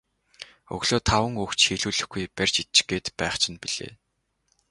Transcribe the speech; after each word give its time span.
Өглөө 0.75 1.01
таван 1.09 1.33
үг 1.43 1.51
ч 1.59 1.61
хэлүүлэхгүй 1.69 2.23
барьж 2.37 2.55
идчих 2.63 2.85
гээд 2.89 3.07
байх 3.19 3.35
чинь 3.41 3.61
билээ. 3.61 3.91